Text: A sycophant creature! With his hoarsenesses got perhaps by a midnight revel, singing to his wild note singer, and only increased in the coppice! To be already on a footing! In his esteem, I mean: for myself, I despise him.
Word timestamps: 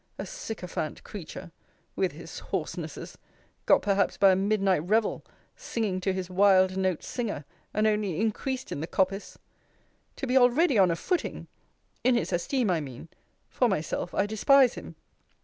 A 0.17 0.25
sycophant 0.25 1.03
creature! 1.03 1.51
With 1.95 2.13
his 2.13 2.39
hoarsenesses 2.49 3.19
got 3.67 3.83
perhaps 3.83 4.17
by 4.17 4.31
a 4.31 4.35
midnight 4.35 4.79
revel, 4.83 5.23
singing 5.55 6.01
to 6.01 6.11
his 6.11 6.27
wild 6.27 6.75
note 6.75 7.03
singer, 7.03 7.45
and 7.71 7.85
only 7.85 8.19
increased 8.19 8.71
in 8.71 8.79
the 8.79 8.87
coppice! 8.87 9.37
To 10.15 10.25
be 10.25 10.35
already 10.37 10.79
on 10.79 10.89
a 10.89 10.95
footing! 10.95 11.45
In 12.03 12.15
his 12.15 12.33
esteem, 12.33 12.71
I 12.71 12.81
mean: 12.81 13.09
for 13.47 13.67
myself, 13.69 14.11
I 14.15 14.25
despise 14.25 14.73
him. 14.73 14.95